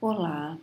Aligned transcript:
Olá! 0.00 0.56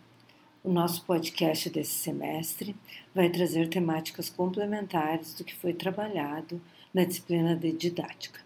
O 0.63 0.71
nosso 0.71 1.03
podcast 1.03 1.69
desse 1.69 1.91
semestre 1.91 2.73
vai 3.13 3.29
trazer 3.29 3.67
temáticas 3.67 4.29
complementares 4.29 5.33
do 5.33 5.43
que 5.43 5.53
foi 5.53 5.73
trabalhado 5.73 6.61
na 6.93 7.03
disciplina 7.03 7.53
de 7.53 7.73
didática. 7.73 8.39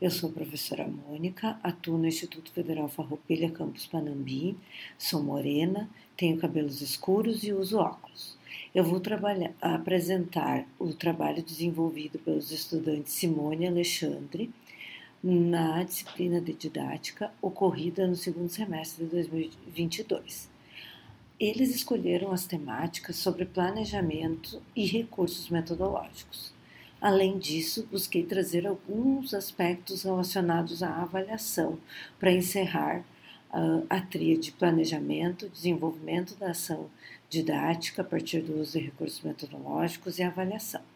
Eu 0.00 0.10
sou 0.10 0.30
a 0.30 0.32
professora 0.32 0.88
Mônica, 0.88 1.60
atuo 1.62 1.96
no 1.96 2.08
Instituto 2.08 2.50
Federal 2.50 2.88
Farroupilha 2.88 3.52
Campus 3.52 3.86
Panambi, 3.86 4.56
sou 4.98 5.22
morena, 5.22 5.88
tenho 6.16 6.36
cabelos 6.36 6.80
escuros 6.80 7.44
e 7.44 7.52
uso 7.52 7.78
óculos. 7.78 8.36
Eu 8.74 8.82
vou 8.82 9.00
apresentar 9.60 10.66
o 10.76 10.92
trabalho 10.92 11.40
desenvolvido 11.40 12.18
pelos 12.18 12.50
estudantes 12.50 13.12
Simone 13.12 13.68
Alexandre 13.68 14.50
na 15.22 15.82
disciplina 15.84 16.40
de 16.40 16.52
didática 16.52 17.32
ocorrida 17.40 18.06
no 18.06 18.16
segundo 18.16 18.48
semestre 18.48 19.04
de 19.04 19.10
2022. 19.10 20.50
Eles 21.38 21.74
escolheram 21.74 22.32
as 22.32 22.46
temáticas 22.46 23.16
sobre 23.16 23.44
planejamento 23.44 24.60
e 24.74 24.84
recursos 24.86 25.48
metodológicos. 25.48 26.52
Além 27.00 27.38
disso, 27.38 27.86
busquei 27.90 28.24
trazer 28.24 28.66
alguns 28.66 29.34
aspectos 29.34 30.04
relacionados 30.04 30.82
à 30.82 31.02
avaliação 31.02 31.78
para 32.18 32.32
encerrar 32.32 33.04
uh, 33.52 33.84
a 33.90 34.00
tria 34.00 34.38
de 34.38 34.52
planejamento, 34.52 35.48
desenvolvimento 35.48 36.36
da 36.36 36.50
ação 36.50 36.88
didática 37.28 38.02
a 38.02 38.04
partir 38.04 38.40
do 38.40 38.60
uso 38.60 38.78
de 38.78 38.84
recursos 38.84 39.20
metodológicos 39.22 40.18
e 40.18 40.22
avaliação. 40.22 40.91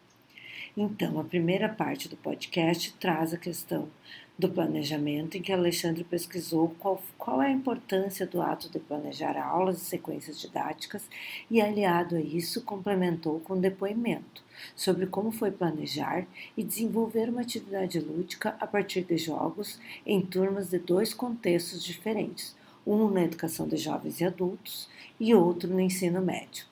Então, 0.79 1.19
a 1.19 1.23
primeira 1.23 1.67
parte 1.67 2.07
do 2.07 2.15
podcast 2.15 2.93
traz 2.99 3.33
a 3.33 3.37
questão 3.37 3.89
do 4.37 4.47
planejamento, 4.47 5.35
em 5.35 5.41
que 5.41 5.51
Alexandre 5.51 6.03
pesquisou 6.03 6.69
qual, 6.77 7.01
qual 7.17 7.41
é 7.41 7.47
a 7.47 7.51
importância 7.51 8.27
do 8.27 8.39
ato 8.39 8.69
de 8.69 8.77
planejar 8.77 9.35
aulas 9.35 9.81
e 9.81 9.85
sequências 9.85 10.39
didáticas 10.39 11.09
e, 11.49 11.59
aliado 11.59 12.15
a 12.15 12.21
isso, 12.21 12.61
complementou 12.61 13.39
com 13.39 13.59
depoimento 13.59 14.43
sobre 14.75 15.07
como 15.07 15.31
foi 15.31 15.49
planejar 15.49 16.27
e 16.55 16.63
desenvolver 16.63 17.27
uma 17.27 17.41
atividade 17.41 17.99
lúdica 17.99 18.55
a 18.59 18.67
partir 18.67 19.01
de 19.01 19.17
jogos 19.17 19.79
em 20.05 20.21
turmas 20.21 20.69
de 20.69 20.77
dois 20.77 21.11
contextos 21.11 21.83
diferentes, 21.83 22.55
um 22.85 23.09
na 23.09 23.23
educação 23.23 23.67
de 23.67 23.77
jovens 23.77 24.21
e 24.21 24.25
adultos 24.25 24.87
e 25.19 25.33
outro 25.33 25.67
no 25.67 25.79
ensino 25.79 26.21
médio. 26.21 26.65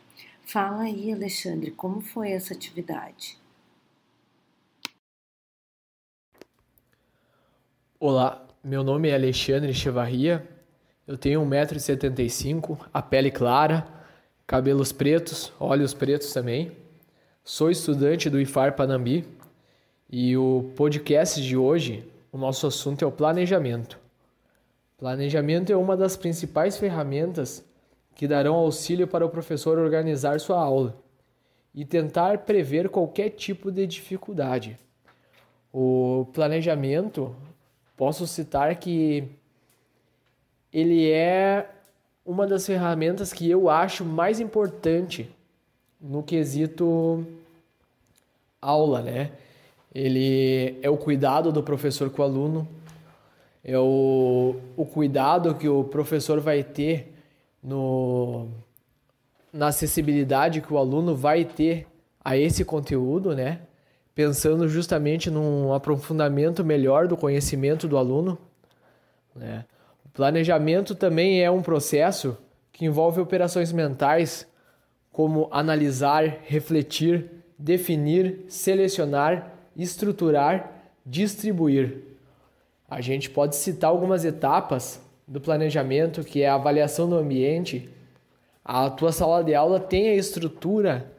Fala 0.43 0.83
aí, 0.83 1.11
Alexandre, 1.11 1.71
como 1.71 2.01
foi 2.01 2.29
essa 2.29 2.53
atividade? 2.53 3.43
Olá, 8.07 8.45
meu 8.63 8.83
nome 8.83 9.09
é 9.09 9.15
Alexandre 9.15 9.73
Chevarria, 9.73 10.47
eu 11.07 11.17
tenho 11.17 11.41
1,75m, 11.41 12.77
a 12.93 13.01
pele 13.01 13.31
clara, 13.31 13.83
cabelos 14.45 14.91
pretos, 14.91 15.51
olhos 15.59 15.91
pretos 15.91 16.31
também. 16.31 16.71
Sou 17.43 17.71
estudante 17.71 18.29
do 18.29 18.39
IFAR 18.39 18.75
Panambi 18.75 19.25
e 20.07 20.37
o 20.37 20.71
podcast 20.75 21.41
de 21.41 21.57
hoje, 21.57 22.07
o 22.31 22.37
nosso 22.37 22.67
assunto 22.67 23.03
é 23.03 23.07
o 23.07 23.11
planejamento. 23.11 23.97
Planejamento 24.99 25.71
é 25.71 25.75
uma 25.75 25.97
das 25.97 26.15
principais 26.15 26.77
ferramentas 26.77 27.65
que 28.13 28.27
darão 28.27 28.53
auxílio 28.53 29.07
para 29.07 29.25
o 29.25 29.29
professor 29.29 29.79
organizar 29.79 30.39
sua 30.39 30.61
aula 30.61 30.95
e 31.73 31.83
tentar 31.83 32.37
prever 32.45 32.87
qualquer 32.87 33.31
tipo 33.31 33.71
de 33.71 33.87
dificuldade. 33.87 34.77
O 35.73 36.27
planejamento 36.33 37.35
posso 37.95 38.27
citar 38.27 38.75
que 38.75 39.23
ele 40.71 41.09
é 41.09 41.69
uma 42.25 42.45
das 42.45 42.65
ferramentas 42.65 43.31
que 43.31 43.49
eu 43.49 43.69
acho 43.69 44.03
mais 44.03 44.39
importante 44.39 45.29
no 46.01 46.23
quesito 46.23 47.25
aula, 48.61 49.01
né? 49.01 49.31
Ele 49.93 50.77
é 50.81 50.89
o 50.89 50.97
cuidado 50.97 51.51
do 51.51 51.63
professor 51.63 52.09
com 52.09 52.21
o 52.21 52.25
aluno, 52.25 52.67
é 53.63 53.77
o, 53.77 54.55
o 54.75 54.85
cuidado 54.85 55.55
que 55.55 55.69
o 55.69 55.83
professor 55.83 56.41
vai 56.41 56.63
ter 56.63 57.13
no, 57.63 58.47
na 59.53 59.67
acessibilidade 59.67 60.61
que 60.61 60.73
o 60.73 60.77
aluno 60.77 61.15
vai 61.15 61.45
ter 61.45 61.87
a 62.23 62.35
esse 62.35 62.65
conteúdo, 62.65 63.33
né? 63.33 63.61
Pensando 64.15 64.67
justamente 64.69 65.29
num 65.29 65.73
aprofundamento 65.73 66.63
melhor 66.63 67.05
do 67.05 67.17
conhecimento 67.17 67.85
do 67.85 67.97
aluno. 67.97 68.37
Né? 69.35 69.65
O 70.05 70.09
planejamento 70.09 70.95
também 70.95 71.43
é 71.43 71.51
um 71.51 71.61
processo 71.61 72.37
que 72.71 72.85
envolve 72.85 73.19
operações 73.19 73.73
mentais, 73.73 74.47
como 75.11 75.49
analisar, 75.51 76.39
refletir, 76.45 77.29
definir, 77.59 78.45
selecionar, 78.47 79.53
estruturar, 79.75 80.71
distribuir. 81.05 82.01
A 82.89 83.01
gente 83.01 83.29
pode 83.29 83.55
citar 83.55 83.89
algumas 83.89 84.23
etapas 84.23 85.01
do 85.27 85.41
planejamento, 85.41 86.23
que 86.23 86.41
é 86.41 86.47
a 86.47 86.55
avaliação 86.55 87.09
do 87.09 87.17
ambiente. 87.17 87.89
A 88.63 88.89
tua 88.89 89.11
sala 89.11 89.43
de 89.43 89.53
aula 89.53 89.79
tem 89.79 90.09
a 90.09 90.15
estrutura 90.15 91.11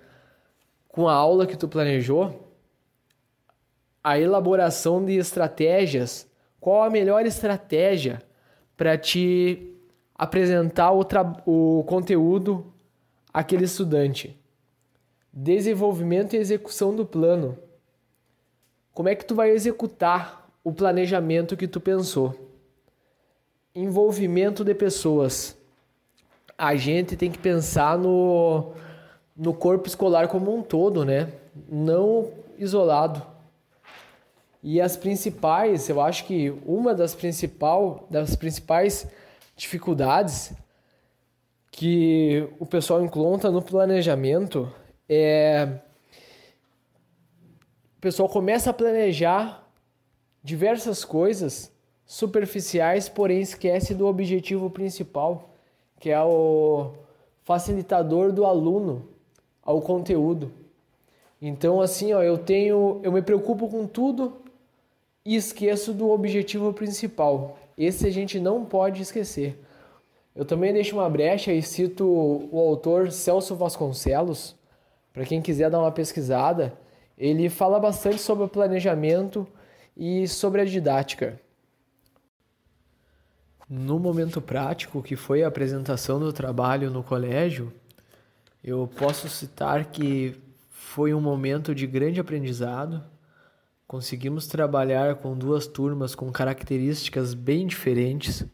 com 0.89 1.09
a 1.09 1.15
aula 1.15 1.47
que 1.47 1.57
tu 1.57 1.69
planejou, 1.69 2.46
a 4.07 4.21
elaboração 4.21 5.05
de 5.05 5.17
estratégias. 5.17 6.29
Qual 6.61 6.85
a 6.85 6.89
melhor 6.89 7.27
estratégia 7.27 8.23
para 8.77 8.97
te 8.97 9.75
apresentar 10.15 10.93
o, 10.93 11.01
o 11.45 11.83
conteúdo 11.83 12.73
àquele 13.35 13.65
estudante? 13.65 14.39
Desenvolvimento 15.33 16.35
e 16.35 16.37
execução 16.37 16.95
do 16.95 17.05
plano. 17.05 17.59
Como 18.95 19.09
é 19.09 19.17
que 19.17 19.25
tu 19.25 19.35
vai 19.35 19.51
executar 19.51 20.49
o 20.63 20.73
planejamento 20.73 21.57
que 21.57 21.67
tu 21.67 21.81
pensou? 21.81 22.33
Envolvimento 23.75 24.63
de 24.63 24.73
pessoas. 24.73 25.59
A 26.57 26.77
gente 26.77 27.17
tem 27.17 27.29
que 27.29 27.39
pensar 27.39 27.99
no, 27.99 28.71
no 29.37 29.53
corpo 29.53 29.89
escolar 29.89 30.29
como 30.29 30.57
um 30.57 30.63
todo, 30.63 31.05
né? 31.05 31.33
Não 31.69 32.31
isolado. 32.57 33.35
E 34.63 34.81
as 34.81 34.97
principais, 34.97 35.89
eu 35.89 36.01
acho 36.01 36.25
que 36.25 36.51
uma 36.65 36.95
das, 36.95 37.15
principal, 37.15 38.07
das 38.11 38.35
principais 38.35 39.07
dificuldades 39.57 40.53
que 41.71 42.49
o 42.59 42.67
pessoal 42.67 43.05
encontra 43.05 43.51
no 43.51 43.61
planejamento 43.61 44.73
é 45.09 45.69
o 47.97 48.01
pessoal 48.01 48.29
começa 48.29 48.71
a 48.71 48.73
planejar 48.73 49.67
diversas 50.43 51.05
coisas 51.05 51.73
superficiais, 52.05 53.09
porém 53.09 53.41
esquece 53.41 53.95
do 53.95 54.07
objetivo 54.07 54.71
principal, 54.71 55.51
que 55.99 56.11
é 56.11 56.23
o 56.23 56.93
facilitador 57.43 58.33
do 58.33 58.45
aluno 58.45 59.09
ao 59.63 59.81
conteúdo. 59.83 60.53
Então 61.43 61.81
assim, 61.81 62.13
ó, 62.13 62.23
eu 62.23 62.39
tenho, 62.39 63.01
eu 63.03 63.13
me 63.13 63.23
preocupo 63.23 63.69
com 63.69 63.87
tudo 63.87 64.46
e 65.27 65.35
esqueço 65.35 65.93
do 65.93 66.09
objetivo 66.09 66.73
principal. 66.73 67.59
Esse 67.77 68.07
a 68.07 68.11
gente 68.11 68.39
não 68.39 68.65
pode 68.65 69.03
esquecer. 69.03 69.61
Eu 70.37 70.45
também 70.45 70.73
deixo 70.73 70.97
uma 70.97 71.11
brecha 71.11 71.53
e 71.53 71.61
cito 71.61 72.07
o 72.07 72.59
autor 72.61 73.11
Celso 73.11 73.57
Vasconcelos, 73.57 74.55
para 75.13 75.25
quem 75.25 75.43
quiser 75.43 75.69
dar 75.69 75.81
uma 75.81 75.91
pesquisada. 75.91 76.73
Ele 77.19 77.49
fala 77.49 77.81
bastante 77.81 78.21
sobre 78.21 78.45
o 78.45 78.49
planejamento 78.49 79.45
e 79.97 80.29
sobre 80.29 80.61
a 80.61 80.65
didática. 80.65 81.41
No 83.69 83.99
momento 83.99 84.41
prático, 84.41 85.03
que 85.03 85.17
foi 85.17 85.43
a 85.43 85.49
apresentação 85.49 86.21
do 86.21 86.33
trabalho 86.33 86.89
no 86.89 87.03
colégio, 87.03 87.73
eu 88.63 88.89
posso 88.97 89.29
citar 89.29 89.87
que 89.87 90.37
foi 90.71 91.13
um 91.13 91.21
momento 91.21 91.75
de 91.75 91.85
grande 91.85 92.21
aprendizado 92.21 93.03
Conseguimos 93.87 94.49
trabalhar 94.49 95.15
com 95.15 95.39
duas 95.39 95.67
turmas 95.69 96.13
com 96.13 96.33
características 96.33 97.35
bem 97.35 97.69
diferentes, 97.69 98.45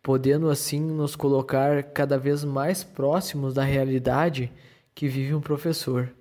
podendo 0.00 0.48
assim 0.48 0.80
nos 0.80 1.16
colocar 1.16 1.82
cada 1.82 2.16
vez 2.16 2.44
mais 2.44 2.84
próximos 2.84 3.54
da 3.54 3.64
realidade 3.64 4.52
que 4.94 5.08
vive 5.08 5.34
um 5.34 5.40
professor. 5.40 6.14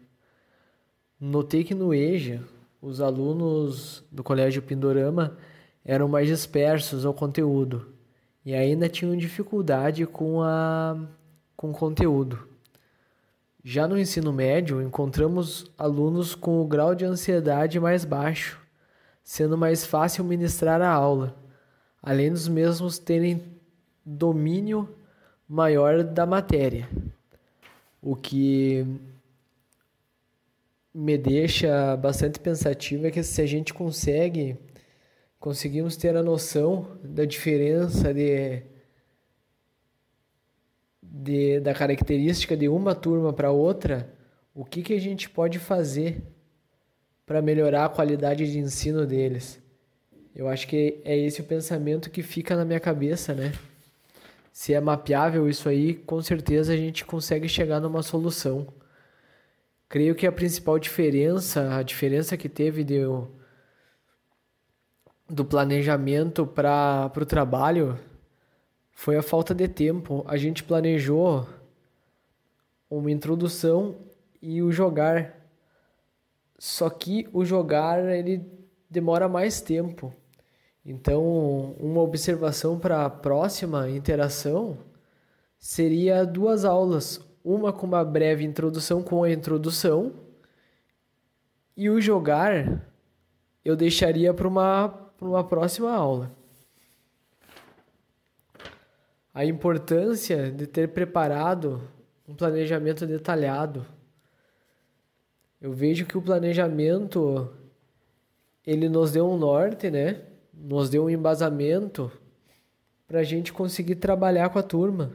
Notei 1.20 1.64
que 1.64 1.76
no 1.76 1.94
EJA, 1.94 2.42
os 2.82 3.00
alunos 3.00 4.04
do 4.12 4.24
Colégio 4.24 4.64
Pindorama 4.64 5.38
eram 5.86 6.08
mais 6.08 6.28
dispersos 6.28 7.06
ao 7.06 7.14
conteúdo 7.14 7.94
e 8.44 8.56
ainda 8.56 8.90
tinham 8.90 9.16
dificuldade 9.16 10.08
com, 10.08 10.42
a, 10.42 10.98
com 11.56 11.70
o 11.70 11.74
conteúdo. 11.74 12.51
Já 13.64 13.88
no 13.88 13.98
ensino 13.98 14.34
médio, 14.34 14.82
encontramos 14.82 15.72
alunos 15.78 16.34
com 16.34 16.60
o 16.62 16.68
grau 16.68 16.96
de 16.96 17.06
ansiedade 17.06 17.80
mais 17.80 18.04
baixo, 18.04 18.60
sendo 19.24 19.56
mais 19.56 19.86
fácil 19.86 20.24
ministrar 20.24 20.82
a 20.82 20.90
aula, 20.90 21.36
além 22.02 22.32
dos 22.32 22.48
mesmos 22.48 22.98
terem 22.98 23.44
domínio 24.04 24.90
maior 25.48 26.04
da 26.04 26.26
matéria. 26.26 26.90
O 28.02 28.16
que 28.16 28.84
me 30.92 31.16
deixa 31.16 31.96
bastante 31.98 32.40
pensativo 32.40 33.06
é 33.06 33.12
que 33.12 33.22
se 33.22 33.42
a 33.42 33.46
gente 33.46 33.74
consegue 33.74 34.58
conseguimos 35.40 35.98
ter 35.98 36.16
a 36.16 36.22
noção 36.22 37.00
da 37.04 37.26
diferença 37.26 38.14
de, 38.14 38.62
de 41.12 41.60
da 41.60 41.74
característica 41.74 42.56
de 42.56 42.70
uma 42.70 42.96
turma 42.96 43.34
para 43.34 43.52
outra, 43.52 44.10
o 44.56 44.64
que, 44.64 44.82
que 44.82 44.94
a 44.94 45.00
gente 45.00 45.30
pode 45.30 45.60
fazer 45.60 46.24
para 47.26 47.42
melhorar 47.42 47.86
a 47.86 47.90
qualidade 47.90 48.50
de 48.50 48.58
ensino 48.58 49.06
deles. 49.06 49.62
Eu 50.34 50.48
acho 50.48 50.68
que 50.68 51.02
é 51.04 51.18
esse 51.18 51.42
o 51.42 51.44
pensamento 51.44 52.10
que 52.10 52.24
fica 52.24 52.56
na 52.56 52.64
minha 52.64 52.80
cabeça, 52.80 53.34
né? 53.34 53.52
Se 54.54 54.74
é 54.74 54.80
mapeável 54.80 55.50
isso 55.50 55.68
aí, 55.68 55.94
com 55.94 56.22
certeza 56.22 56.74
a 56.74 56.78
gente 56.78 57.06
consegue 57.06 57.50
chegar 57.50 57.82
numa 57.82 58.02
solução. 58.02 58.68
Creio 59.90 60.16
que 60.16 60.26
a 60.26 60.32
principal 60.32 60.80
diferença, 60.80 61.76
a 61.76 61.84
diferença 61.84 62.38
que 62.38 62.48
teve 62.48 62.84
de, 62.84 63.02
do 65.30 65.44
planejamento 65.44 66.48
para 66.48 67.12
o 67.16 67.26
trabalho 67.26 68.00
foi 69.02 69.18
a 69.18 69.24
falta 69.24 69.56
de 69.56 69.68
tempo. 69.68 70.24
A 70.28 70.38
gente 70.38 70.64
planejou 70.64 71.48
uma 72.88 73.10
introdução 73.10 73.96
e 74.40 74.62
o 74.62 74.72
jogar. 74.72 75.42
Só 76.60 76.88
que 76.88 77.28
o 77.34 77.44
jogar 77.44 77.98
ele 78.14 78.46
demora 78.88 79.28
mais 79.28 79.60
tempo. 79.60 80.14
Então, 80.86 81.76
uma 81.80 82.00
observação 82.00 82.78
para 82.78 83.04
a 83.04 83.10
próxima 83.10 83.90
interação 83.90 84.78
seria 85.58 86.24
duas 86.24 86.64
aulas, 86.64 87.20
uma 87.44 87.74
com 87.74 87.88
uma 87.88 88.06
breve 88.06 88.46
introdução 88.46 89.02
com 89.02 89.24
a 89.24 89.32
introdução 89.32 90.14
e 91.76 91.90
o 91.90 92.00
jogar 92.00 92.86
eu 93.66 93.76
deixaria 93.76 94.32
para 94.32 94.48
uma, 94.48 95.12
uma 95.20 95.44
próxima 95.44 95.92
aula. 95.92 96.40
A 99.34 99.46
importância 99.46 100.52
de 100.52 100.68
ter 100.68 100.90
preparado 100.90 101.82
um 102.28 102.36
planejamento 102.36 103.06
detalhado. 103.06 103.86
Eu 105.62 105.72
vejo 105.72 106.06
que 106.06 106.18
o 106.18 106.22
planejamento 106.22 107.50
ele 108.66 108.90
nos 108.90 109.12
deu 109.12 109.30
um 109.30 109.38
norte, 109.38 109.90
né? 109.90 110.22
nos 110.54 110.90
deu 110.90 111.06
um 111.06 111.10
embasamento 111.10 112.12
para 113.08 113.20
a 113.20 113.24
gente 113.24 113.52
conseguir 113.52 113.96
trabalhar 113.96 114.50
com 114.50 114.60
a 114.60 114.64
turma, 114.64 115.12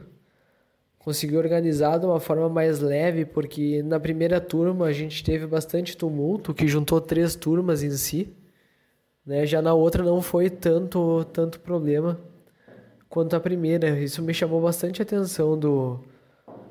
conseguir 0.99 1.37
organizar 1.37 1.97
de 1.97 2.05
uma 2.05 2.19
forma 2.19 2.49
mais 2.49 2.79
leve, 2.79 3.25
porque 3.25 3.81
na 3.81 3.99
primeira 3.99 4.41
turma 4.41 4.85
a 4.85 4.91
gente 4.91 5.23
teve 5.23 5.47
bastante 5.47 5.95
tumulto, 5.95 6.53
que 6.53 6.67
juntou 6.67 6.99
três 6.99 7.35
turmas 7.35 7.81
em 7.81 7.91
si, 7.91 8.33
né? 9.25 9.45
Já 9.45 9.61
na 9.61 9.73
outra 9.73 10.03
não 10.03 10.21
foi 10.21 10.49
tanto 10.49 11.23
tanto 11.25 11.59
problema 11.59 12.19
quanto 13.09 13.35
a 13.35 13.39
primeira. 13.39 13.99
Isso 13.99 14.21
me 14.21 14.33
chamou 14.33 14.61
bastante 14.61 15.01
atenção 15.01 15.57
do 15.57 15.99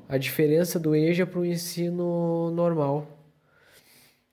a 0.09 0.17
diferença 0.17 0.79
do 0.79 0.95
EJA 0.95 1.25
para 1.25 1.39
o 1.39 1.45
ensino 1.45 2.51
normal. 2.51 3.07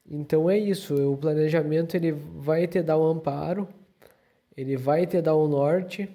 Então 0.09 0.51
é 0.51 0.59
isso, 0.59 0.95
o 1.13 1.17
planejamento 1.17 1.95
ele 1.97 2.13
vai 2.13 2.67
te 2.67 2.83
dar 2.83 2.99
um 2.99 3.07
amparo, 3.07 3.67
ele 4.57 4.77
vai 4.77 5.07
te 5.07 5.21
dar 5.21 5.37
um 5.37 5.49
norte, 5.49 6.09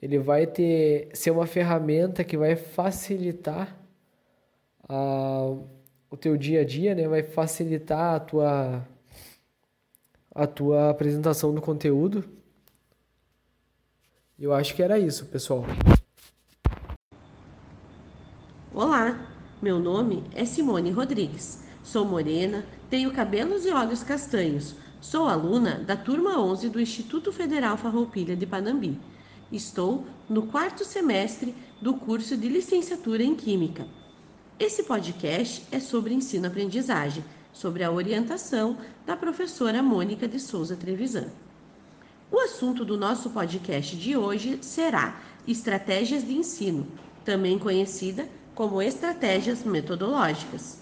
ele 0.00 0.18
vai 0.18 0.46
ter 0.46 1.08
ser 1.14 1.30
uma 1.30 1.46
ferramenta 1.46 2.24
que 2.24 2.36
vai 2.36 2.56
facilitar 2.56 3.76
a, 4.88 5.54
o 6.10 6.16
teu 6.16 6.36
dia 6.36 6.62
a 6.62 6.64
dia, 6.64 6.94
né? 6.94 7.08
Vai 7.08 7.22
facilitar 7.22 8.16
a 8.16 8.20
tua 8.20 8.88
a 10.34 10.46
tua 10.46 10.90
apresentação 10.90 11.54
do 11.54 11.62
conteúdo. 11.62 12.24
Eu 14.38 14.52
acho 14.52 14.74
que 14.74 14.82
era 14.82 14.98
isso, 14.98 15.26
pessoal. 15.26 15.64
Olá, 18.72 19.18
meu 19.62 19.78
nome 19.78 20.24
é 20.34 20.44
Simone 20.44 20.90
Rodrigues. 20.90 21.64
Sou 21.82 22.04
morena, 22.04 22.64
tenho 22.90 23.12
cabelos 23.12 23.64
e 23.64 23.70
olhos 23.70 24.02
castanhos 24.02 24.74
Sou 25.00 25.28
aluna 25.28 25.78
da 25.78 25.94
turma 25.94 26.40
11 26.40 26.68
do 26.68 26.80
Instituto 26.80 27.32
Federal 27.32 27.76
Farroupilha 27.76 28.34
de 28.34 28.44
Panambi. 28.44 28.98
Estou 29.52 30.04
no 30.28 30.48
quarto 30.48 30.84
semestre 30.84 31.54
do 31.80 31.94
curso 31.94 32.36
de 32.36 32.48
licenciatura 32.48 33.22
em 33.22 33.34
Química. 33.34 33.86
Esse 34.58 34.82
podcast 34.82 35.64
é 35.70 35.78
sobre 35.78 36.12
ensino-aprendizagem, 36.12 37.22
sobre 37.52 37.84
a 37.84 37.90
orientação 37.92 38.78
da 39.06 39.16
professora 39.16 39.80
Mônica 39.82 40.26
de 40.26 40.40
Souza 40.40 40.74
Trevisan. 40.74 41.30
O 42.28 42.40
assunto 42.40 42.84
do 42.84 42.96
nosso 42.96 43.30
podcast 43.30 43.96
de 43.96 44.16
hoje 44.16 44.58
será 44.60 45.20
estratégias 45.46 46.26
de 46.26 46.34
ensino, 46.34 46.84
também 47.24 47.56
conhecida 47.56 48.28
como 48.52 48.82
estratégias 48.82 49.62
metodológicas. 49.62 50.80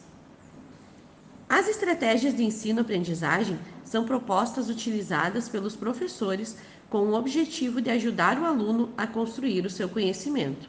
As 1.47 1.69
estratégias 1.69 2.35
de 2.35 2.43
ensino-aprendizagem 2.43 3.59
são 3.85 4.07
propostas 4.07 4.71
utilizadas 4.71 5.47
pelos 5.47 5.77
professores 5.77 6.57
com 6.89 7.01
o 7.01 7.15
objetivo 7.15 7.83
de 7.83 7.91
ajudar 7.91 8.39
o 8.41 8.47
aluno 8.47 8.89
a 8.97 9.07
construir 9.07 9.67
o 9.67 9.71
seu 9.71 9.87
conhecimento. 9.87 10.67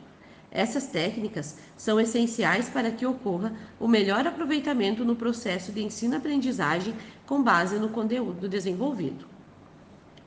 Essas 0.51 0.87
técnicas 0.87 1.57
são 1.77 2.01
essenciais 2.01 2.67
para 2.67 2.91
que 2.91 3.05
ocorra 3.05 3.53
o 3.79 3.87
melhor 3.87 4.27
aproveitamento 4.27 5.05
no 5.05 5.15
processo 5.15 5.71
de 5.71 5.81
ensino-aprendizagem 5.81 6.93
com 7.25 7.41
base 7.41 7.79
no 7.79 7.87
conteúdo 7.87 8.49
desenvolvido. 8.49 9.34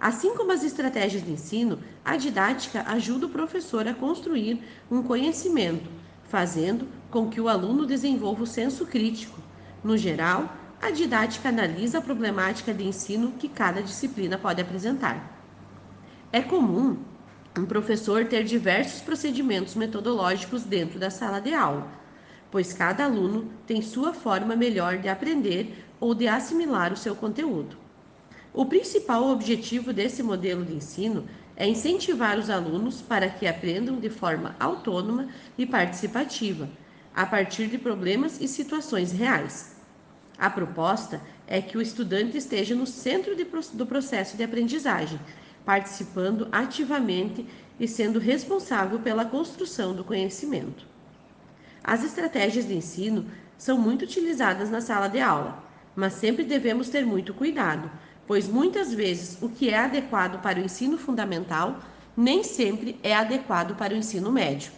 Assim 0.01 0.35
como 0.37 0.53
as 0.53 0.63
estratégias 0.63 1.25
de 1.25 1.33
ensino, 1.33 1.81
a 2.05 2.17
didática 2.17 2.85
ajuda 2.87 3.27
o 3.27 3.31
professor 3.31 3.89
a 3.89 3.95
construir 3.95 4.63
um 4.89 5.03
conhecimento, 5.03 5.91
fazendo 6.25 6.87
com 7.11 7.29
que 7.29 7.41
o 7.41 7.49
aluno 7.49 7.85
desenvolva 7.85 8.45
o 8.45 8.47
senso 8.47 8.87
crítico. 8.87 9.41
No 9.83 9.97
geral, 9.97 10.55
a 10.81 10.91
didática 10.91 11.49
analisa 11.49 11.99
a 11.99 12.01
problemática 12.01 12.73
de 12.73 12.87
ensino 12.87 13.33
que 13.33 13.49
cada 13.49 13.83
disciplina 13.83 14.39
pode 14.39 14.63
apresentar. 14.63 15.37
É 16.31 16.41
comum 16.43 16.99
um 17.59 17.67
professor 17.67 18.25
ter 18.27 18.45
diversos 18.45 19.01
procedimentos 19.01 19.75
metodológicos 19.75 20.63
dentro 20.63 21.01
da 21.01 21.11
sala 21.11 21.41
de 21.41 21.53
aula, 21.53 21.89
pois 22.53 22.73
cada 22.73 23.05
aluno 23.05 23.51
tem 23.67 23.83
sua 23.83 24.13
forma 24.13 24.55
melhor 24.55 24.99
de 24.99 25.09
aprender 25.09 25.85
ou 25.99 26.15
de 26.15 26.29
assimilar 26.29 26.93
o 26.93 26.97
seu 26.97 27.17
conteúdo. 27.17 27.88
O 28.59 28.67
principal 28.67 29.29
objetivo 29.29 29.93
desse 29.93 30.21
modelo 30.21 30.65
de 30.65 30.75
ensino 30.75 31.29
é 31.55 31.69
incentivar 31.69 32.37
os 32.37 32.51
alunos 32.51 33.01
para 33.01 33.31
que 33.31 33.47
aprendam 33.47 34.01
de 34.01 34.11
forma 34.11 34.57
autônoma 34.59 35.29
e 35.57 35.65
participativa, 35.65 36.69
a 37.15 37.25
partir 37.25 37.69
de 37.69 37.79
problemas 37.79 38.41
e 38.41 38.49
situações 38.49 39.13
reais. 39.13 39.77
A 40.37 40.51
proposta 40.51 41.23
é 41.47 41.63
que 41.63 41.79
o 41.79 41.81
estudante 41.81 42.37
esteja 42.37 42.75
no 42.75 42.85
centro 42.85 43.37
de, 43.37 43.47
do 43.75 43.87
processo 43.87 44.37
de 44.37 44.43
aprendizagem, 44.43 45.21
participando 45.65 46.49
ativamente 46.51 47.47
e 47.79 47.87
sendo 47.87 48.19
responsável 48.19 48.99
pela 48.99 49.25
construção 49.25 49.95
do 49.95 50.03
conhecimento. 50.03 50.85
As 51.85 52.03
estratégias 52.03 52.67
de 52.67 52.75
ensino 52.75 53.25
são 53.57 53.79
muito 53.79 54.03
utilizadas 54.03 54.69
na 54.69 54.81
sala 54.81 55.07
de 55.07 55.21
aula, 55.21 55.63
mas 55.95 56.15
sempre 56.15 56.43
devemos 56.43 56.89
ter 56.89 57.07
muito 57.07 57.33
cuidado, 57.33 57.89
pois 58.29 58.47
muitas 58.47 58.93
vezes 58.93 59.39
o 59.43 59.49
que 59.49 59.71
é 59.71 59.79
adequado 59.79 60.41
para 60.43 60.61
o 60.61 60.63
ensino 60.63 60.99
fundamental 60.99 61.81
nem 62.15 62.45
sempre 62.45 63.01
é 63.03 63.15
adequado 63.15 63.75
para 63.75 63.95
o 63.95 63.97
ensino 63.97 64.31
médio. 64.31 64.71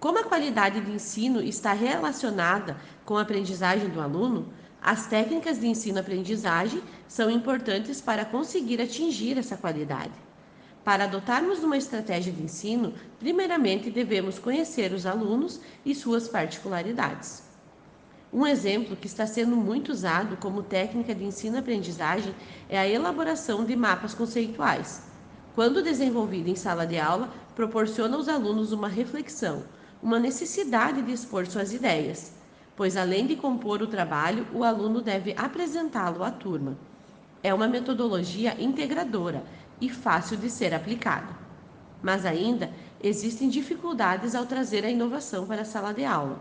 Como 0.00 0.18
a 0.18 0.24
qualidade 0.24 0.80
de 0.80 0.90
ensino 0.90 1.40
está 1.40 1.72
relacionada 1.72 2.76
com 3.04 3.16
a 3.16 3.22
aprendizagem 3.22 3.88
do 3.88 4.00
aluno, 4.00 4.52
as 4.82 5.06
técnicas 5.06 5.58
de 5.60 5.66
ensino-aprendizagem 5.66 6.82
são 7.06 7.30
importantes 7.30 8.00
para 8.00 8.24
conseguir 8.24 8.80
atingir 8.80 9.38
essa 9.38 9.56
qualidade. 9.56 10.12
Para 10.84 11.04
adotarmos 11.04 11.62
uma 11.62 11.76
estratégia 11.76 12.32
de 12.32 12.42
ensino, 12.42 12.94
primeiramente 13.18 13.90
devemos 13.90 14.38
conhecer 14.38 14.92
os 14.92 15.04
alunos 15.04 15.60
e 15.84 15.94
suas 15.94 16.28
particularidades. 16.28 17.47
Um 18.32 18.46
exemplo 18.46 18.96
que 18.96 19.06
está 19.06 19.26
sendo 19.26 19.56
muito 19.56 19.90
usado 19.90 20.36
como 20.36 20.62
técnica 20.62 21.14
de 21.14 21.24
ensino-aprendizagem 21.24 22.34
é 22.68 22.78
a 22.78 22.88
elaboração 22.88 23.64
de 23.64 23.74
mapas 23.74 24.14
conceituais. 24.14 25.02
Quando 25.54 25.82
desenvolvida 25.82 26.50
em 26.50 26.56
sala 26.56 26.86
de 26.86 26.98
aula, 26.98 27.30
proporciona 27.54 28.16
aos 28.16 28.28
alunos 28.28 28.70
uma 28.72 28.88
reflexão, 28.88 29.64
uma 30.02 30.18
necessidade 30.18 31.02
de 31.02 31.12
expor 31.12 31.46
suas 31.46 31.72
ideias 31.72 32.38
pois 32.78 32.96
além 32.96 33.26
de 33.26 33.34
compor 33.34 33.82
o 33.82 33.88
trabalho, 33.88 34.46
o 34.54 34.62
aluno 34.62 35.02
deve 35.02 35.34
apresentá-lo 35.36 36.22
à 36.22 36.30
turma. 36.30 36.78
É 37.42 37.52
uma 37.52 37.66
metodologia 37.66 38.54
integradora 38.56 39.42
e 39.80 39.90
fácil 39.90 40.36
de 40.36 40.48
ser 40.48 40.72
aplicada. 40.72 41.26
Mas 42.00 42.24
ainda 42.24 42.70
existem 43.02 43.48
dificuldades 43.48 44.32
ao 44.36 44.46
trazer 44.46 44.84
a 44.84 44.90
inovação 44.90 45.44
para 45.44 45.62
a 45.62 45.64
sala 45.64 45.92
de 45.92 46.04
aula, 46.04 46.38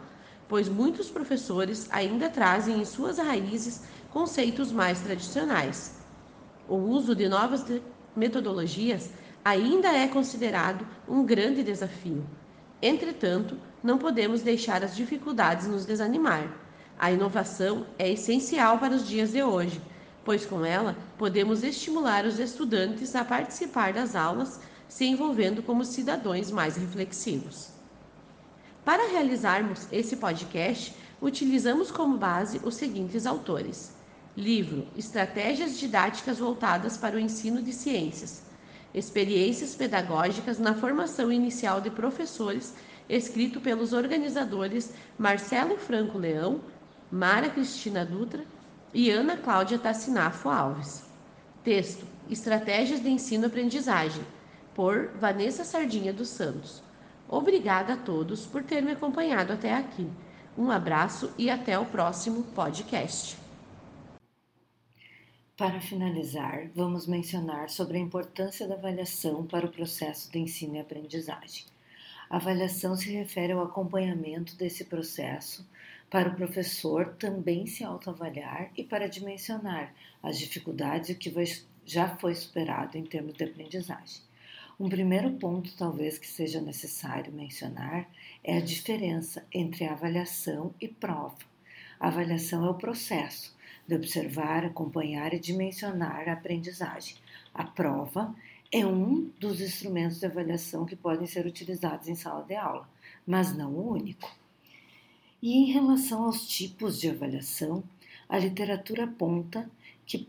pois 0.48 0.70
muitos 0.70 1.10
professores 1.10 1.88
ainda 1.92 2.30
trazem 2.30 2.80
em 2.80 2.86
suas 2.86 3.18
raízes 3.18 3.82
conceitos 4.12 4.72
mais 4.72 5.02
tradicionais. 5.02 5.96
O 6.68 6.76
uso 6.76 7.16
de 7.16 7.28
novas 7.28 7.66
metodologias 8.16 9.10
ainda 9.44 9.90
é 9.90 10.08
considerado 10.08 10.86
um 11.08 11.24
grande 11.24 11.64
desafio. 11.64 12.26
Entretanto, 12.82 13.58
não 13.84 13.98
podemos 13.98 14.42
deixar 14.42 14.84
as 14.84 14.96
dificuldades 14.96 15.68
nos 15.68 15.86
desanimar. 15.86 16.52
A 17.00 17.12
inovação 17.12 17.86
é 17.98 18.12
essencial 18.12 18.80
para 18.80 18.96
os 18.96 19.08
dias 19.08 19.32
de 19.32 19.44
hoje, 19.44 19.82
pois 20.26 20.46
com 20.46 20.66
ela 20.66 20.96
podemos 21.18 21.64
estimular 21.64 22.26
os 22.26 22.40
estudantes 22.40 23.16
a 23.16 23.24
participar 23.24 23.94
das 23.94 24.16
aulas, 24.16 24.60
se 24.90 25.06
envolvendo 25.06 25.62
como 25.64 25.86
cidadãos 25.86 26.52
mais 26.52 26.76
reflexivos. 26.76 27.77
Para 28.88 29.10
realizarmos 29.10 29.86
esse 29.92 30.16
podcast, 30.16 30.96
utilizamos 31.22 31.92
como 31.92 32.18
base 32.18 32.62
os 32.64 32.76
seguintes 32.76 33.26
autores: 33.26 33.94
livro 34.34 34.88
Estratégias 34.96 35.78
Didáticas 35.78 36.40
Voltadas 36.40 36.96
para 36.96 37.18
o 37.18 37.20
Ensino 37.20 37.62
de 37.62 37.74
Ciências, 37.74 38.44
Experiências 38.94 39.76
Pedagógicas 39.76 40.58
na 40.58 40.74
Formação 40.74 41.30
Inicial 41.30 41.82
de 41.82 41.90
Professores, 41.90 42.76
escrito 43.10 43.60
pelos 43.60 43.92
organizadores 43.92 44.94
Marcelo 45.20 45.78
Franco 45.78 46.18
Leão, 46.18 46.62
Mara 47.12 47.50
Cristina 47.50 48.06
Dutra 48.06 48.46
e 48.94 49.12
Ana 49.12 49.36
Cláudia 49.36 49.78
Tassinafo 49.78 50.48
Alves. 50.48 51.04
Texto: 51.62 52.06
Estratégias 52.30 53.02
de 53.02 53.10
Ensino-Aprendizagem, 53.10 54.24
por 54.74 55.10
Vanessa 55.20 55.66
Sardinha 55.66 56.14
dos 56.14 56.30
Santos. 56.30 56.87
Obrigada 57.30 57.94
a 57.94 57.98
todos 57.98 58.46
por 58.46 58.64
terem 58.64 58.86
me 58.86 58.92
acompanhado 58.94 59.52
até 59.52 59.74
aqui. 59.74 60.10
Um 60.58 60.72
abraço 60.72 61.34
e 61.38 61.50
até 61.50 61.78
o 61.78 61.86
próximo 61.86 62.44
podcast. 62.56 63.38
Para 65.58 65.82
finalizar, 65.82 66.70
vamos 66.76 67.06
mencionar 67.08 67.70
sobre 67.70 67.98
a 67.98 68.02
importância 68.02 68.68
da 68.68 68.76
avaliação 68.76 69.46
para 69.46 69.66
o 69.66 69.72
processo 69.72 70.32
de 70.32 70.40
ensino 70.40 70.76
e 70.76 70.80
aprendizagem. 70.80 71.66
A 72.30 72.38
avaliação 72.38 72.96
se 72.96 73.12
refere 73.12 73.54
ao 73.54 73.64
acompanhamento 73.64 74.56
desse 74.56 74.86
processo 74.86 75.68
para 76.10 76.30
o 76.30 76.36
professor 76.36 77.16
também 77.16 77.66
se 77.66 77.84
autoavaliar 77.84 78.72
e 78.78 78.84
para 78.84 79.10
dimensionar 79.10 79.94
as 80.24 80.38
dificuldades 80.38 81.10
e 81.10 81.14
o 81.14 81.18
que 81.18 81.34
já 81.86 82.16
foi 82.18 82.36
superado 82.36 82.98
em 82.98 83.04
termos 83.04 83.34
de 83.34 83.44
aprendizagem. 83.44 84.22
Um 84.80 84.90
primeiro 84.90 85.32
ponto, 85.32 85.76
talvez 85.76 86.20
que 86.20 86.28
seja 86.28 86.62
necessário 86.62 87.34
mencionar, 87.34 88.08
é 88.44 88.58
a 88.58 88.62
diferença 88.62 89.44
entre 89.52 89.86
avaliação 89.86 90.72
e 90.80 90.88
prova. 90.88 91.36
A 92.00 92.10
avaliação 92.10 92.64
é 92.64 92.70
o 92.70 92.76
processo 92.76 93.58
de 93.88 93.96
observar, 93.96 94.64
acompanhar 94.64 95.34
e 95.34 95.40
dimensionar 95.40 96.30
a 96.30 96.34
aprendizagem. 96.34 97.18
A 97.56 97.64
prova 97.64 98.36
é 98.72 98.86
um 98.86 99.32
dos 99.40 99.62
instrumentos 99.62 100.20
de 100.20 100.28
avaliação 100.28 100.86
que 100.86 100.96
podem 100.96 101.26
ser 101.26 101.48
utilizados 101.48 102.08
em 102.08 102.14
sala 102.14 102.44
de 102.44 102.54
aula, 102.54 102.88
mas 103.26 103.58
não 103.58 103.72
o 103.72 103.94
único. 103.94 104.32
E 105.42 105.58
em 105.58 105.72
relação 105.72 106.26
aos 106.26 106.48
tipos 106.48 107.00
de 107.00 107.10
avaliação, 107.10 107.84
a 108.30 108.38
literatura 108.38 109.06
aponta 109.06 109.68
que 110.06 110.28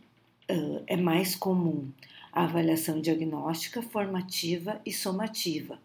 uh, 0.51 0.83
é 0.87 0.97
mais 0.97 1.35
comum 1.35 1.93
a 2.33 2.45
avaliação 2.45 3.01
diagnóstica, 3.01 3.83
formativa 3.83 4.81
e 4.85 4.93
somativa, 4.93 5.79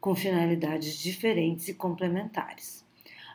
com 0.00 0.14
finalidades 0.14 0.98
diferentes 0.98 1.68
e 1.68 1.74
complementares. 1.74 2.84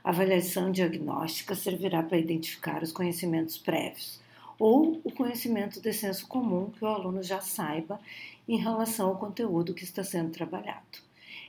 A 0.04 0.10
avaliação 0.10 0.72
diagnóstica 0.72 1.56
servirá 1.56 2.04
para 2.04 2.18
identificar 2.18 2.84
os 2.84 2.92
conhecimentos 2.92 3.58
prévios 3.58 4.22
ou 4.60 5.02
o 5.04 5.12
conhecimento 5.12 5.82
de 5.82 5.94
senso 5.94 6.28
comum 6.28 6.70
que 6.72 6.84
o 6.84 6.88
aluno 6.88 7.24
já 7.24 7.42
saiba 7.42 8.00
em 8.48 8.58
relação 8.58 9.10
ao 9.10 9.18
conteúdo 9.18 9.74
que 9.74 9.84
está 9.84 10.04
sendo 10.04 10.32
trabalhado. 10.32 11.00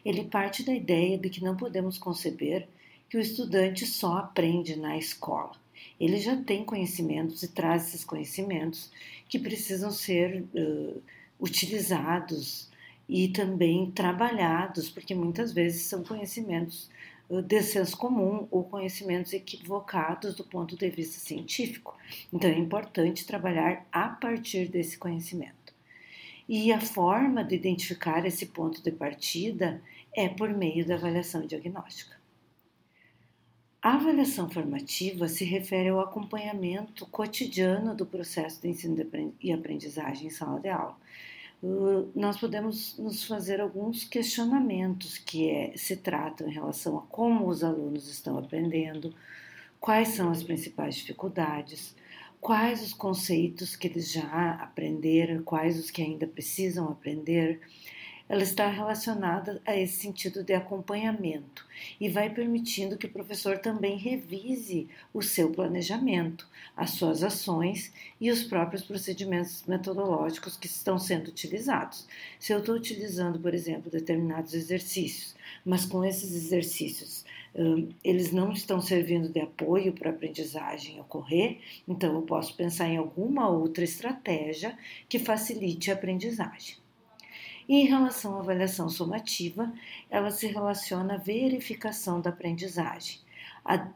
Ele 0.04 0.24
parte 0.24 0.62
da 0.62 0.74
ideia 0.74 1.18
de 1.18 1.30
que 1.30 1.42
não 1.42 1.56
podemos 1.56 1.98
conceber 1.98 2.68
que 3.08 3.16
o 3.16 3.20
estudante 3.20 3.86
só 3.86 4.18
aprende 4.18 4.76
na 4.76 4.96
escola. 4.96 5.52
Ele 6.00 6.18
já 6.18 6.36
tem 6.36 6.64
conhecimentos 6.64 7.42
e 7.42 7.48
traz 7.48 7.88
esses 7.88 8.04
conhecimentos 8.04 8.90
que 9.28 9.38
precisam 9.38 9.90
ser 9.90 10.44
uh, 10.54 11.02
utilizados 11.40 12.68
e 13.08 13.28
também 13.28 13.90
trabalhados, 13.90 14.88
porque 14.88 15.14
muitas 15.14 15.52
vezes 15.52 15.82
são 15.82 16.02
conhecimentos 16.02 16.90
de 17.42 17.62
senso 17.62 17.96
comum 17.96 18.46
ou 18.50 18.64
conhecimentos 18.64 19.32
equivocados 19.32 20.34
do 20.34 20.44
ponto 20.44 20.76
de 20.76 20.90
vista 20.90 21.18
científico. 21.18 21.96
Então 22.32 22.50
é 22.50 22.58
importante 22.58 23.26
trabalhar 23.26 23.86
a 23.90 24.08
partir 24.08 24.68
desse 24.68 24.98
conhecimento. 24.98 25.74
E 26.48 26.70
a 26.72 26.80
forma 26.80 27.42
de 27.42 27.54
identificar 27.54 28.26
esse 28.26 28.46
ponto 28.46 28.82
de 28.82 28.90
partida 28.90 29.82
é 30.14 30.28
por 30.28 30.50
meio 30.50 30.86
da 30.86 30.94
avaliação 30.94 31.46
diagnóstica. 31.46 32.13
A 33.84 33.96
avaliação 33.96 34.48
formativa 34.48 35.28
se 35.28 35.44
refere 35.44 35.90
ao 35.90 36.00
acompanhamento 36.00 37.04
cotidiano 37.04 37.94
do 37.94 38.06
processo 38.06 38.62
de 38.62 38.68
ensino 38.68 38.96
e 39.38 39.52
aprendizagem 39.52 40.28
em 40.28 40.30
sala 40.30 40.58
de 40.58 40.70
aula, 40.70 40.96
nós 42.14 42.38
podemos 42.38 42.96
nos 42.96 43.24
fazer 43.24 43.60
alguns 43.60 44.04
questionamentos 44.04 45.18
que 45.18 45.50
é, 45.50 45.76
se 45.76 45.98
tratam 45.98 46.48
em 46.48 46.54
relação 46.54 46.96
a 46.96 47.02
como 47.02 47.46
os 47.46 47.62
alunos 47.62 48.08
estão 48.08 48.38
aprendendo, 48.38 49.14
quais 49.78 50.08
são 50.08 50.30
as 50.30 50.42
principais 50.42 50.94
dificuldades, 50.94 51.94
quais 52.40 52.82
os 52.82 52.94
conceitos 52.94 53.76
que 53.76 53.86
eles 53.86 54.10
já 54.10 54.52
aprenderam, 54.62 55.42
quais 55.42 55.78
os 55.78 55.90
que 55.90 56.00
ainda 56.00 56.26
precisam 56.26 56.88
aprender, 56.88 57.60
ela 58.26 58.42
está 58.42 58.68
relacionada 58.68 59.60
a 59.66 59.76
esse 59.76 60.00
sentido 60.00 60.42
de 60.42 60.54
acompanhamento 60.54 61.66
e 62.00 62.08
vai 62.08 62.30
permitindo 62.30 62.96
que 62.96 63.06
o 63.06 63.12
professor 63.12 63.58
também 63.58 63.98
revise 63.98 64.88
o 65.12 65.20
seu 65.20 65.50
planejamento, 65.50 66.48
as 66.74 66.90
suas 66.90 67.22
ações 67.22 67.92
e 68.18 68.30
os 68.30 68.42
próprios 68.42 68.82
procedimentos 68.82 69.62
metodológicos 69.66 70.56
que 70.56 70.66
estão 70.66 70.98
sendo 70.98 71.28
utilizados. 71.28 72.06
Se 72.40 72.52
eu 72.52 72.60
estou 72.60 72.74
utilizando, 72.74 73.38
por 73.38 73.52
exemplo, 73.52 73.90
determinados 73.90 74.54
exercícios, 74.54 75.36
mas 75.64 75.84
com 75.84 76.02
esses 76.02 76.34
exercícios 76.34 77.26
hum, 77.54 77.90
eles 78.02 78.32
não 78.32 78.52
estão 78.52 78.80
servindo 78.80 79.28
de 79.28 79.40
apoio 79.40 79.92
para 79.92 80.08
a 80.08 80.12
aprendizagem 80.14 80.98
ocorrer, 80.98 81.58
então 81.86 82.14
eu 82.14 82.22
posso 82.22 82.56
pensar 82.56 82.88
em 82.88 82.96
alguma 82.96 83.48
outra 83.48 83.84
estratégia 83.84 84.78
que 85.08 85.18
facilite 85.18 85.90
a 85.90 85.94
aprendizagem. 85.94 86.83
E 87.68 87.76
em 87.76 87.86
relação 87.86 88.36
à 88.36 88.40
avaliação 88.40 88.88
somativa, 88.88 89.72
ela 90.10 90.30
se 90.30 90.46
relaciona 90.46 91.14
à 91.14 91.18
verificação 91.18 92.20
da 92.20 92.30
aprendizagem. 92.30 93.20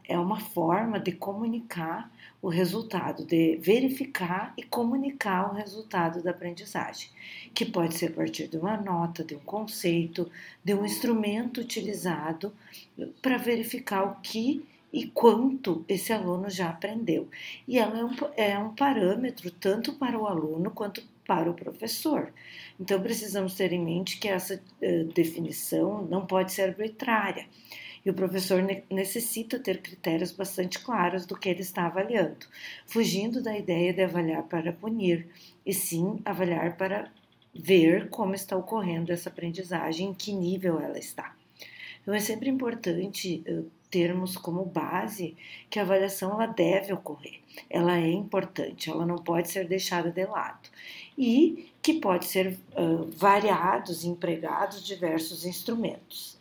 É 0.07 0.17
uma 0.17 0.39
forma 0.39 0.99
de 0.99 1.11
comunicar 1.11 2.11
o 2.41 2.49
resultado, 2.49 3.23
de 3.23 3.57
verificar 3.57 4.53
e 4.57 4.63
comunicar 4.63 5.51
o 5.51 5.55
resultado 5.55 6.23
da 6.23 6.31
aprendizagem, 6.31 7.09
que 7.53 7.65
pode 7.65 7.93
ser 7.93 8.07
a 8.07 8.13
partir 8.13 8.47
de 8.47 8.57
uma 8.57 8.77
nota, 8.77 9.23
de 9.23 9.35
um 9.35 9.39
conceito, 9.39 10.31
de 10.63 10.73
um 10.73 10.83
instrumento 10.83 11.61
utilizado 11.61 12.51
para 13.21 13.37
verificar 13.37 14.03
o 14.03 14.15
que 14.21 14.65
e 14.91 15.05
quanto 15.05 15.85
esse 15.87 16.11
aluno 16.11 16.49
já 16.49 16.69
aprendeu. 16.69 17.27
E 17.67 17.77
ela 17.77 17.99
é 17.99 18.03
um, 18.03 18.15
é 18.35 18.57
um 18.57 18.73
parâmetro 18.73 19.51
tanto 19.51 19.93
para 19.93 20.17
o 20.17 20.25
aluno 20.25 20.71
quanto 20.71 21.03
para 21.29 21.47
o 21.47 21.53
professor. 21.53 22.33
Então, 22.79 22.99
precisamos 22.99 23.53
ter 23.53 23.71
em 23.71 23.85
mente 23.85 24.17
que 24.17 24.27
essa 24.27 24.55
uh, 24.55 25.03
definição 25.13 26.01
não 26.05 26.25
pode 26.25 26.51
ser 26.51 26.63
arbitrária 26.63 27.45
e 28.03 28.09
o 28.09 28.15
professor 28.15 28.63
ne 28.63 28.83
necessita 28.89 29.59
ter 29.59 29.79
critérios 29.79 30.31
bastante 30.31 30.79
claros 30.79 31.27
do 31.27 31.37
que 31.37 31.47
ele 31.47 31.61
está 31.61 31.85
avaliando, 31.85 32.47
fugindo 32.87 33.43
da 33.43 33.55
ideia 33.55 33.93
de 33.93 34.01
avaliar 34.01 34.41
para 34.43 34.73
punir, 34.73 35.27
e 35.63 35.71
sim 35.71 36.19
avaliar 36.25 36.75
para 36.77 37.11
ver 37.53 38.09
como 38.09 38.33
está 38.33 38.57
ocorrendo 38.57 39.11
essa 39.11 39.29
aprendizagem, 39.29 40.09
em 40.09 40.13
que 40.15 40.33
nível 40.33 40.79
ela 40.79 40.97
está. 40.97 41.35
Então, 42.01 42.11
é 42.11 42.19
sempre 42.19 42.49
importante 42.49 43.43
uh, 43.47 43.69
termos 43.89 44.37
como 44.37 44.63
base 44.65 45.35
que 45.69 45.79
a 45.79 45.81
avaliação 45.81 46.33
ela 46.33 46.45
deve 46.45 46.93
ocorrer, 46.93 47.39
ela 47.69 47.97
é 47.97 48.11
importante, 48.11 48.89
ela 48.89 49.05
não 49.05 49.17
pode 49.17 49.49
ser 49.49 49.67
deixada 49.67 50.11
de 50.11 50.25
lado 50.25 50.69
e 51.17 51.71
que 51.81 51.95
pode 51.95 52.25
ser 52.25 52.59
uh, 52.77 53.09
variados, 53.15 54.05
empregados 54.05 54.85
diversos 54.85 55.45
instrumentos. 55.45 56.37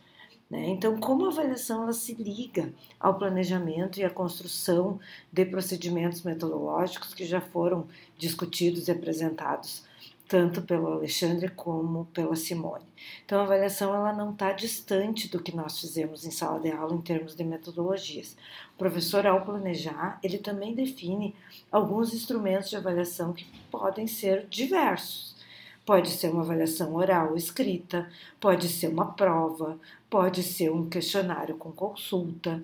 Né? 0.50 0.68
Então, 0.68 0.98
como 0.98 1.26
a 1.26 1.28
avaliação 1.28 1.82
ela 1.82 1.92
se 1.92 2.14
liga 2.14 2.72
ao 2.98 3.18
planejamento 3.18 3.98
e 3.98 4.04
à 4.04 4.10
construção 4.10 4.98
de 5.32 5.44
procedimentos 5.44 6.22
metodológicos 6.22 7.12
que 7.12 7.24
já 7.24 7.40
foram 7.40 7.86
discutidos 8.16 8.88
e 8.88 8.90
apresentados 8.90 9.84
tanto 10.28 10.60
pelo 10.60 10.92
Alexandre 10.92 11.48
como 11.48 12.04
pela 12.12 12.36
Simone. 12.36 12.84
Então, 13.24 13.40
a 13.40 13.44
avaliação 13.44 13.94
ela 13.94 14.12
não 14.12 14.32
está 14.32 14.52
distante 14.52 15.26
do 15.28 15.42
que 15.42 15.56
nós 15.56 15.80
fizemos 15.80 16.26
em 16.26 16.30
sala 16.30 16.60
de 16.60 16.70
aula 16.70 16.94
em 16.94 17.00
termos 17.00 17.34
de 17.34 17.42
metodologias. 17.42 18.36
O 18.74 18.78
professor, 18.78 19.26
ao 19.26 19.44
planejar, 19.44 20.20
ele 20.22 20.36
também 20.36 20.74
define 20.74 21.34
alguns 21.72 22.12
instrumentos 22.12 22.68
de 22.68 22.76
avaliação 22.76 23.32
que 23.32 23.46
podem 23.70 24.06
ser 24.06 24.46
diversos. 24.48 25.34
Pode 25.86 26.10
ser 26.10 26.28
uma 26.30 26.42
avaliação 26.42 26.94
oral 26.94 27.34
escrita, 27.34 28.10
pode 28.38 28.68
ser 28.68 28.88
uma 28.88 29.12
prova, 29.12 29.80
pode 30.10 30.42
ser 30.42 30.70
um 30.70 30.86
questionário 30.86 31.56
com 31.56 31.72
consulta, 31.72 32.62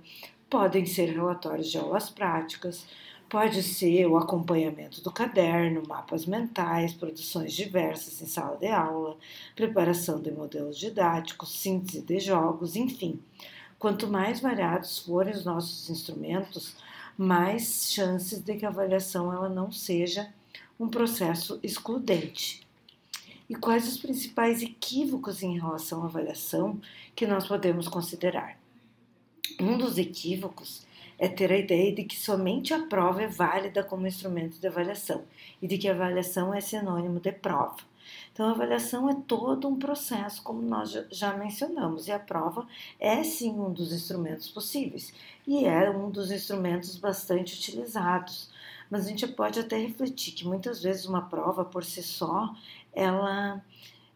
podem 0.51 0.85
ser 0.85 1.07
relatórios 1.07 1.71
de 1.71 1.79
aulas 1.79 2.11
práticas, 2.11 2.87
pode 3.35 3.65
ser 3.65 4.07
o 4.07 4.17
acompanhamento 4.17 5.03
do 5.03 5.11
caderno, 5.11 5.83
mapas 5.89 6.25
mentais, 6.25 6.95
produções 6.95 7.53
diversas 7.53 8.23
em 8.23 8.27
sala 8.27 8.57
de 8.57 8.69
aula, 8.69 9.17
preparação 9.57 10.21
de 10.21 10.31
modelos 10.31 10.79
didáticos, 10.79 11.51
síntese 11.51 12.01
de 12.01 12.21
jogos, 12.21 12.77
enfim. 12.77 13.19
Quanto 13.77 14.07
mais 14.07 14.39
variados 14.39 15.01
forem 15.01 15.35
os 15.35 15.45
nossos 15.45 15.91
instrumentos, 15.91 16.77
mais 17.19 17.91
chances 17.93 18.39
de 18.39 18.55
que 18.55 18.65
a 18.65 18.69
avaliação 18.69 19.33
ela 19.33 19.49
não 19.49 19.73
seja 19.73 20.33
um 20.79 20.89
processo 20.89 21.59
excludente. 21.61 22.65
E 23.51 23.57
quais 23.57 23.89
os 23.89 23.99
principais 23.99 24.63
equívocos 24.63 25.43
em 25.43 25.59
relação 25.59 26.05
à 26.05 26.05
avaliação 26.05 26.81
que 27.17 27.27
nós 27.27 27.49
podemos 27.49 27.89
considerar? 27.89 28.57
Um 29.59 29.77
dos 29.77 29.99
equívocos 29.99 30.87
é 31.19 31.29
ter 31.29 31.53
a 31.53 31.59
ideia 31.59 31.95
de 31.95 32.05
que 32.05 32.17
somente 32.17 32.75
a 32.75 32.87
prova 32.87 33.23
é 33.23 33.29
válida 33.29 33.83
como 33.83 34.07
instrumento 34.07 34.59
de 34.59 34.67
avaliação 34.67 35.25
e 35.61 35.67
de 35.67 35.79
que 35.79 35.89
a 35.89 35.93
avaliação 35.93 36.55
é 36.55 36.61
sinônimo 36.61 37.21
de 37.21 37.33
prova. 37.33 37.77
Então, 38.33 38.49
a 38.49 38.53
avaliação 38.53 39.09
é 39.09 39.15
todo 39.27 39.69
um 39.69 39.79
processo, 39.79 40.43
como 40.43 40.61
nós 40.61 40.93
já 41.11 41.37
mencionamos, 41.37 42.09
e 42.09 42.13
a 42.13 42.19
prova 42.19 42.67
é 42.99 43.23
sim 43.23 43.53
um 43.53 43.73
dos 43.73 43.93
instrumentos 43.93 44.49
possíveis 44.49 45.15
e 45.47 45.65
é 45.65 45.89
um 45.89 46.11
dos 46.11 46.31
instrumentos 46.31 46.97
bastante 46.97 47.55
utilizados. 47.55 48.51
Mas 48.91 49.07
a 49.07 49.09
gente 49.09 49.27
pode 49.29 49.61
até 49.61 49.79
refletir 49.79 50.35
que 50.35 50.47
muitas 50.47 50.83
vezes 50.83 51.07
uma 51.07 51.23
prova 51.23 51.65
por 51.65 51.85
si 51.85 52.03
só 52.03 52.55
ela 52.93 53.63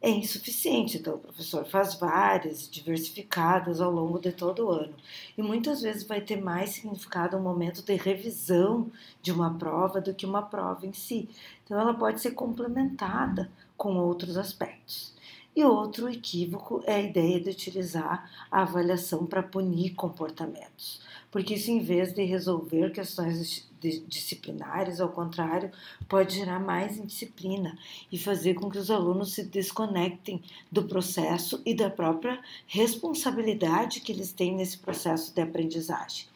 é 0.01 0.11
insuficiente. 0.11 0.99
Então, 0.99 1.15
o 1.17 1.19
professor 1.19 1.65
faz 1.67 1.95
várias, 1.95 2.69
diversificadas 2.71 3.81
ao 3.81 3.91
longo 3.91 4.19
de 4.19 4.33
todo 4.33 4.67
o 4.67 4.71
ano. 4.71 4.95
E 5.37 5.43
muitas 5.43 5.83
vezes 5.83 6.05
vai 6.05 6.21
ter 6.21 6.41
mais 6.41 6.71
significado 6.71 7.37
um 7.37 7.43
momento 7.43 7.83
de 7.83 7.95
revisão 7.97 8.91
de 9.21 9.33
uma 9.33 9.55
prova 9.59 10.01
do 10.01 10.15
que 10.15 10.27
uma 10.27 10.43
prova 10.43 10.87
em 10.87 10.93
si. 10.93 11.29
Então, 11.65 11.79
ela 11.79 11.95
pode 11.95 12.21
ser 12.21 12.33
complementada 12.33 13.51
com 13.77 13.97
outros 13.97 14.37
aspectos. 14.37 15.18
E 15.59 15.65
outro 15.65 16.09
equívoco 16.09 16.85
é 16.87 16.95
a 16.95 17.03
ideia 17.03 17.41
de 17.41 17.51
utilizar 17.51 18.31
a 18.49 18.63
avaliação 18.63 19.27
para 19.27 19.43
punir 19.43 19.93
comportamentos, 19.93 21.01
porque 21.33 21.55
isso, 21.55 21.69
em 21.69 21.81
vez 21.81 22.15
de 22.15 22.23
resolver 22.23 22.93
questões 22.93 23.69
disciplinares, 24.07 25.01
ao 25.01 25.09
contrário, 25.09 25.73
pode 26.09 26.37
gerar 26.37 26.61
mais 26.61 26.97
indisciplina 26.97 27.77
e 28.13 28.17
fazer 28.17 28.55
com 28.55 28.71
que 28.71 28.79
os 28.79 28.89
alunos 28.89 29.33
se 29.33 29.43
desconectem 29.43 30.41
do 30.71 30.85
processo 30.85 31.61
e 31.67 31.75
da 31.75 31.91
própria 31.91 32.41
responsabilidade 32.69 33.99
que 33.99 34.13
eles 34.13 34.33
têm 34.33 34.55
nesse 34.55 34.79
processo 34.79 35.35
de 35.35 35.43
aprendizagem. 35.43 36.27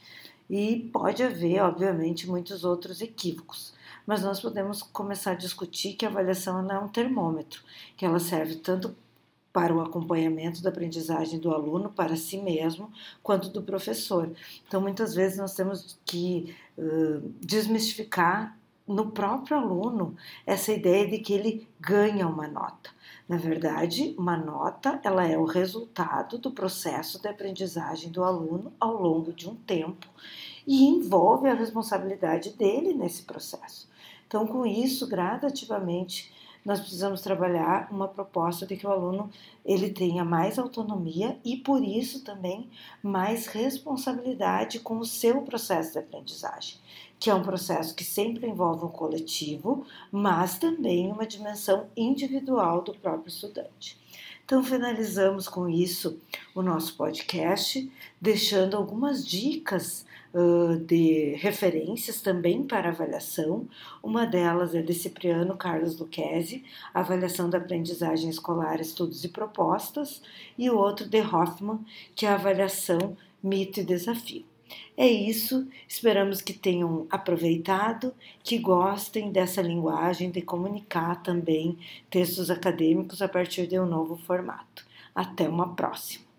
E 0.50 0.91
pode 0.93 1.23
haver, 1.23 1.62
obviamente, 1.62 2.29
muitos 2.29 2.64
outros 2.64 3.00
equívocos 3.00 3.73
mas 4.07 4.23
nós 4.23 4.41
podemos 4.41 4.83
começar 4.83 5.33
a 5.33 5.37
discutir 5.37 5.95
que 5.95 6.05
a 6.05 6.09
avaliação 6.09 6.69
é 6.69 6.79
um 6.79 6.88
termômetro, 6.88 7.62
que 7.97 8.05
ela 8.05 8.19
serve 8.19 8.57
tanto 8.57 8.95
para 9.52 9.75
o 9.75 9.80
acompanhamento 9.80 10.62
da 10.62 10.71
aprendizagem 10.71 11.38
do 11.38 11.52
aluno 11.52 11.90
para 11.90 12.16
si 12.16 12.38
mesmo, 12.38 12.90
quanto 13.23 13.50
do 13.50 13.62
professor. 13.62 14.30
Então, 14.66 14.80
muitas 14.80 15.15
vezes 15.15 15.38
nós 15.38 15.54
temos 15.54 15.99
que 16.04 16.54
uh, 16.78 17.21
desmistificar 17.41 18.56
no 18.86 19.10
próprio 19.10 19.56
aluno 19.56 20.17
essa 20.47 20.73
ideia 20.73 21.06
de 21.06 21.19
que 21.19 21.32
ele 21.32 21.69
ganha 21.78 22.26
uma 22.26 22.49
nota. 22.49 22.91
Na 23.28 23.36
verdade, 23.36 24.15
uma 24.19 24.36
nota 24.36 25.00
ela 25.04 25.26
é 25.26 25.38
o 25.38 25.45
resultado 25.45 26.38
do 26.38 26.50
processo 26.50 27.21
de 27.21 27.28
aprendizagem 27.28 28.10
do 28.10 28.25
aluno 28.25 28.73
ao 28.80 29.00
longo 29.00 29.32
de 29.32 29.49
um 29.49 29.54
tempo 29.54 30.06
e 30.67 30.84
envolve 30.84 31.49
a 31.49 31.54
responsabilidade 31.54 32.50
dele 32.50 32.93
nesse 32.93 33.23
processo. 33.23 33.88
Então, 34.26 34.47
com 34.47 34.65
isso, 34.65 35.06
gradativamente, 35.06 36.31
nós 36.64 36.80
precisamos 36.80 37.20
trabalhar 37.20 37.88
uma 37.90 38.06
proposta 38.06 38.66
de 38.66 38.76
que 38.76 38.86
o 38.86 38.90
aluno 38.90 39.30
ele 39.64 39.90
tenha 39.90 40.25
mais 40.25 40.58
autonomia 40.58 41.38
e 41.44 41.56
por 41.56 41.82
isso 41.82 42.25
também 42.25 42.70
mais 43.02 43.46
responsabilidade 43.46 44.80
com 44.80 44.98
o 44.98 45.04
seu 45.04 45.42
processo 45.42 45.92
de 45.92 45.98
aprendizagem, 45.98 46.78
que 47.23 47.30
é 47.30 47.35
um 47.37 47.43
processo 47.45 47.95
que 47.95 48.02
sempre 48.02 48.49
envolve 48.49 48.85
um 48.85 48.89
coletivo, 48.89 49.87
mas 50.11 50.58
também 50.58 51.08
uma 51.08 51.25
dimensão 51.25 51.87
individual 51.97 52.82
do 52.82 52.93
próprio 52.95 53.28
estudante. 53.28 53.97
Então, 54.45 54.65
finalizamos 54.65 55.47
com 55.47 55.69
isso 55.69 56.19
o 56.52 56.63
nosso 56.63 56.97
podcast, 56.97 57.89
deixando 58.21 58.76
algumas 58.76 59.25
dicas 59.25 60.04
uh, 60.35 60.76
de 60.78 61.37
referências 61.37 62.21
também 62.21 62.65
para 62.65 62.89
avaliação. 62.89 63.69
Uma 64.02 64.26
delas 64.26 64.75
é 64.75 64.82
de 64.82 64.93
Cipriano 64.93 65.56
Carlos 65.56 66.00
Lucchesi, 66.00 66.65
Avaliação 66.93 67.49
da 67.49 67.58
Aprendizagem 67.58 68.30
Escolar, 68.30 68.80
Estudos 68.80 69.23
e 69.23 69.28
Propostas, 69.28 70.23
e 70.58 70.69
o 70.69 70.76
outro 70.76 71.08
de 71.08 71.21
Hoffman, 71.21 71.78
que 72.17 72.26
é 72.26 72.30
a 72.30 72.35
Avaliação, 72.35 73.17
Mito 73.41 73.78
e 73.78 73.85
Desafio. 73.85 74.51
É 74.97 75.06
isso, 75.06 75.69
esperamos 75.89 76.41
que 76.41 76.52
tenham 76.52 77.06
aproveitado, 77.11 78.15
que 78.43 78.58
gostem 78.58 79.30
dessa 79.30 79.63
linguagem 79.63 80.30
de 80.30 80.43
comunicar 80.43 81.23
também 81.23 81.78
textos 82.11 82.50
acadêmicos 82.50 83.23
a 83.23 83.28
partir 83.28 83.67
de 83.67 83.78
um 83.78 83.87
novo 83.87 84.17
formato. 84.17 84.85
Até 85.15 85.49
uma 85.49 85.75
próxima! 85.75 86.31